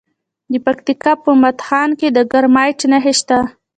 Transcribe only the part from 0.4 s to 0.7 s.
د